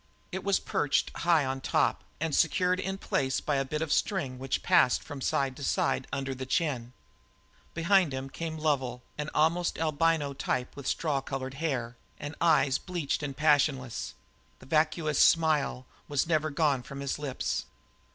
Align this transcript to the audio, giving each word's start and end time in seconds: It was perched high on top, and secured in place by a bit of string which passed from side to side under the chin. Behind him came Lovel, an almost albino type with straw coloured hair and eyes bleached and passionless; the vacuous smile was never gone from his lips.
It 0.31 0.43
was 0.43 0.59
perched 0.59 1.11
high 1.17 1.45
on 1.45 1.61
top, 1.61 2.03
and 2.19 2.33
secured 2.33 2.79
in 2.79 2.97
place 2.97 3.39
by 3.39 3.57
a 3.57 3.63
bit 3.63 3.83
of 3.83 3.93
string 3.93 4.39
which 4.39 4.63
passed 4.63 5.03
from 5.03 5.21
side 5.21 5.55
to 5.57 5.63
side 5.63 6.07
under 6.11 6.33
the 6.33 6.47
chin. 6.47 6.93
Behind 7.75 8.11
him 8.11 8.27
came 8.27 8.57
Lovel, 8.57 9.03
an 9.19 9.29
almost 9.35 9.77
albino 9.77 10.33
type 10.33 10.75
with 10.75 10.87
straw 10.87 11.21
coloured 11.21 11.53
hair 11.53 11.97
and 12.19 12.33
eyes 12.41 12.79
bleached 12.79 13.21
and 13.21 13.37
passionless; 13.37 14.15
the 14.57 14.65
vacuous 14.65 15.19
smile 15.19 15.85
was 16.07 16.25
never 16.25 16.49
gone 16.49 16.81
from 16.81 16.99
his 16.99 17.19
lips. 17.19 17.67